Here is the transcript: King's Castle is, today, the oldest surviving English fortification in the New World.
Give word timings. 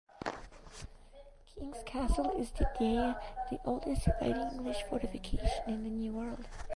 King's 1.45 1.83
Castle 1.85 2.31
is, 2.39 2.49
today, 2.49 3.13
the 3.51 3.59
oldest 3.65 4.01
surviving 4.05 4.49
English 4.51 4.81
fortification 4.89 5.45
in 5.67 5.83
the 5.83 5.91
New 5.91 6.11
World. 6.13 6.47